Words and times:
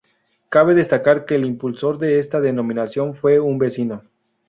Cabe 0.49 0.73
destacar 0.73 1.25
que 1.25 1.35
el 1.35 1.45
impulsor 1.45 1.99
de 1.99 2.17
esta 2.17 2.41
denominación 2.41 3.13
fue 3.13 3.39
un 3.39 3.59
vecino. 3.59 4.01